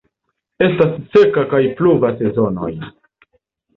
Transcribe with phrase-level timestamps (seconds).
[0.67, 2.71] Estas seka kaj pluva sezonoj.